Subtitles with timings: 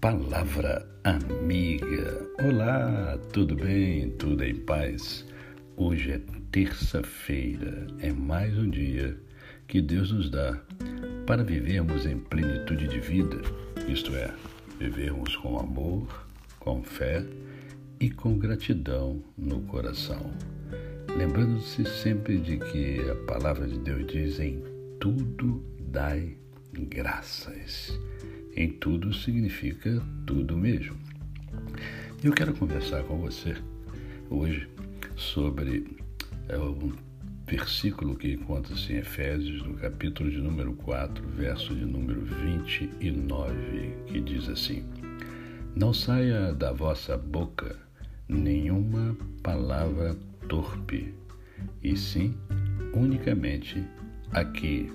[0.00, 2.26] Palavra amiga.
[2.42, 4.08] Olá, tudo bem?
[4.12, 5.26] Tudo em paz?
[5.76, 9.14] Hoje é terça-feira, é mais um dia
[9.68, 10.58] que Deus nos dá
[11.26, 13.42] para vivermos em plenitude de vida,
[13.86, 14.32] isto é,
[14.78, 16.26] vivermos com amor,
[16.58, 17.22] com fé
[18.00, 20.32] e com gratidão no coração.
[21.14, 24.64] Lembrando-se sempre de que a palavra de Deus diz: em
[24.98, 26.38] tudo dai
[26.72, 28.00] graças.
[28.56, 30.96] Em tudo significa tudo mesmo.
[32.22, 33.56] Eu quero conversar com você
[34.28, 34.68] hoje
[35.16, 35.96] sobre
[36.48, 36.92] é, um
[37.46, 44.20] versículo que encontra-se em Efésios, no capítulo de número 4, verso de número 29, que
[44.20, 44.84] diz assim:
[45.74, 47.76] Não saia da vossa boca
[48.28, 50.16] nenhuma palavra
[50.48, 51.14] torpe,
[51.82, 52.34] e sim
[52.94, 53.82] unicamente
[54.32, 54.92] a que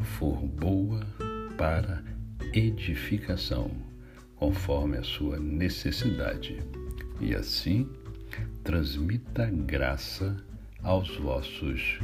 [0.00, 1.00] for boa
[1.56, 2.02] para
[2.52, 3.70] edificação,
[4.36, 6.62] conforme a sua necessidade,
[7.20, 7.88] e assim
[8.62, 10.36] transmita graça
[10.82, 11.98] aos vossos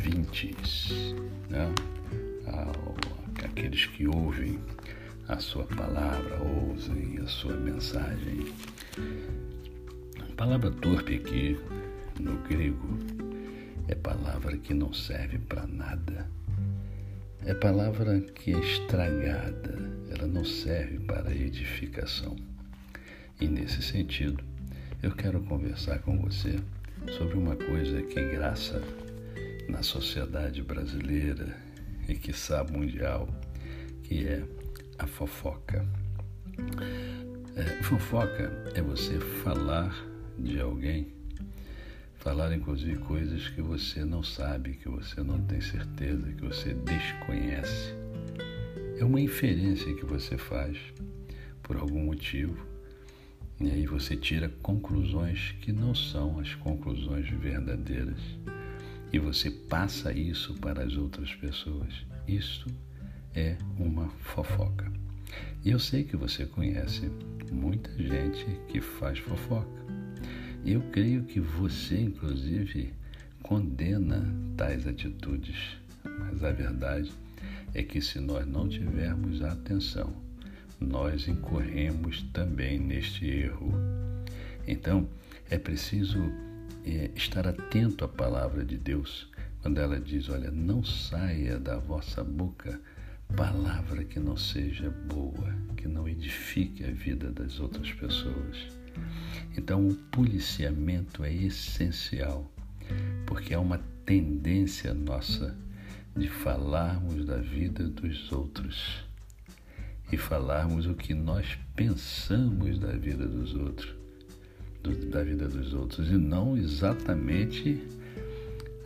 [0.00, 1.14] ouvintes,
[1.50, 1.72] né?
[3.44, 4.58] aqueles que ouvem
[5.28, 8.46] a sua palavra, ousem a sua mensagem.
[10.20, 11.58] A palavra torpe aqui,
[12.20, 12.98] no grego,
[13.88, 16.30] é palavra que não serve para nada.
[17.48, 19.74] É palavra que é estragada,
[20.10, 22.36] ela não serve para edificação.
[23.40, 24.44] E nesse sentido,
[25.02, 26.60] eu quero conversar com você
[27.16, 28.82] sobre uma coisa que graça
[29.66, 31.56] na sociedade brasileira
[32.06, 33.26] e que sabe mundial,
[34.02, 34.44] que é
[34.98, 35.88] a fofoca.
[37.56, 39.96] É, fofoca é você falar
[40.38, 41.17] de alguém
[42.18, 47.94] falar inclusive coisas que você não sabe, que você não tem certeza, que você desconhece.
[48.98, 50.76] É uma inferência que você faz
[51.62, 52.66] por algum motivo
[53.60, 58.20] e aí você tira conclusões que não são as conclusões verdadeiras
[59.12, 62.06] e você passa isso para as outras pessoas.
[62.26, 62.66] Isso
[63.34, 64.92] é uma fofoca.
[65.64, 67.10] E eu sei que você conhece
[67.50, 69.97] muita gente que faz fofoca.
[70.64, 72.92] Eu creio que você, inclusive,
[73.42, 74.26] condena
[74.56, 77.12] tais atitudes, mas a verdade
[77.74, 80.12] é que se nós não tivermos atenção,
[80.80, 83.72] nós incorremos também neste erro.
[84.66, 85.08] Então,
[85.50, 86.18] é preciso
[86.84, 89.30] é, estar atento à palavra de Deus
[89.62, 92.80] quando ela diz: Olha, não saia da vossa boca
[93.36, 98.78] palavra que não seja boa, que não edifique a vida das outras pessoas.
[99.56, 102.50] Então, o policiamento é essencial,
[103.26, 105.56] porque é uma tendência nossa
[106.16, 109.04] de falarmos da vida dos outros
[110.10, 113.94] e falarmos o que nós pensamos da vida dos outros,
[114.82, 117.82] do, da vida dos outros, e não exatamente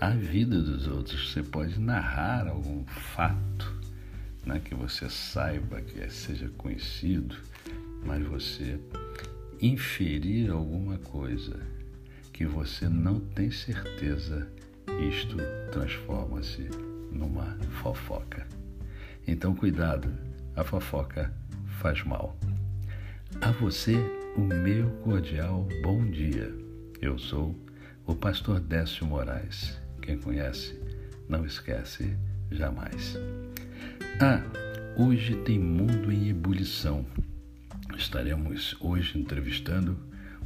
[0.01, 1.31] a vida dos outros.
[1.33, 3.73] Você pode narrar algum fato
[4.45, 7.37] né, que você saiba, que seja conhecido,
[8.05, 8.81] mas você
[9.63, 11.57] inferir alguma coisa
[12.33, 14.49] que você não tem certeza,
[15.09, 15.37] isto
[15.71, 16.69] transforma-se
[17.13, 18.45] numa fofoca.
[19.25, 20.13] Então, cuidado,
[20.57, 21.33] a fofoca
[21.81, 22.37] faz mal.
[23.41, 23.95] A você,
[24.37, 26.53] o meu cordial bom dia.
[27.01, 27.57] Eu sou
[28.05, 29.81] o pastor Décio Moraes.
[30.01, 30.77] Quem conhece,
[31.29, 32.17] não esquece
[32.51, 33.17] jamais.
[34.21, 34.43] Ah,
[34.97, 37.07] hoje tem mundo em ebulição
[38.03, 39.97] estaremos hoje entrevistando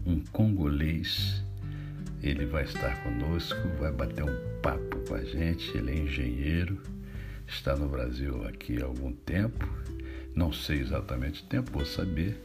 [0.05, 1.43] um congolês.
[2.23, 5.75] Ele vai estar conosco, vai bater um papo com a gente.
[5.77, 6.79] Ele é engenheiro,
[7.47, 9.67] está no Brasil aqui há algum tempo.
[10.35, 12.39] Não sei exatamente o tempo, vou saber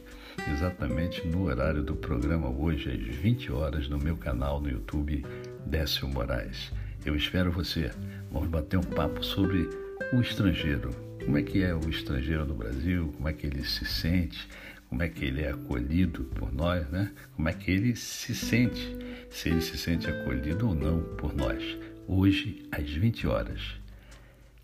[0.50, 5.26] exatamente no horário do programa hoje, às 20 horas, no meu canal no YouTube,
[5.66, 6.72] Décio Moraes.
[7.04, 7.90] Eu espero você.
[8.30, 9.68] Vamos bater um papo sobre
[10.10, 10.88] o estrangeiro.
[11.22, 13.12] Como é que é o estrangeiro no Brasil?
[13.14, 14.48] Como é que ele se sente?
[14.92, 17.10] Como é que ele é acolhido por nós, né?
[17.34, 18.94] Como é que ele se sente,
[19.30, 21.78] se ele se sente acolhido ou não por nós.
[22.06, 23.58] Hoje, às 20 horas.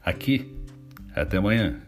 [0.04, 0.54] Aqui,
[1.14, 1.80] até amanhã.